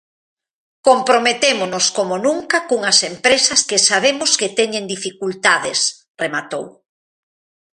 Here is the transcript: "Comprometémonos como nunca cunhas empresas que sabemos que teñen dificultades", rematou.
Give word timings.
"Comprometémonos 0.87 1.85
como 1.97 2.15
nunca 2.27 2.57
cunhas 2.69 2.99
empresas 3.11 3.59
que 3.69 3.83
sabemos 3.89 4.31
que 4.39 4.53
teñen 4.59 4.83
dificultades", 4.95 5.79
rematou. 6.21 6.65